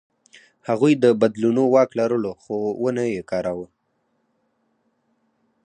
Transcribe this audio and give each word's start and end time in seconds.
هغوی 0.69 0.93
د 1.03 1.05
بدلونو 1.21 1.61
واک 1.73 1.89
لرلو، 1.99 2.31
خو 2.43 2.55
ونه 2.83 3.03
یې 3.13 3.21
کاراوه. 3.31 3.67